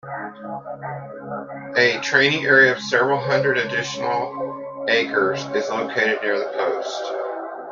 A 1.77 1.99
training 2.01 2.43
area 2.43 2.71
of 2.71 2.81
several 2.81 3.19
hundred 3.19 3.59
additional 3.59 4.83
acres 4.89 5.45
is 5.53 5.69
located 5.69 6.23
near 6.23 6.39
the 6.39 6.57
post. 6.57 7.03